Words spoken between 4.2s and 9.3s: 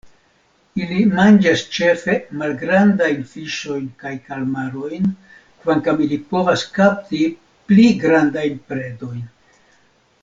kalmarojn, kvankam ili povas kapti pli grandajn predojn.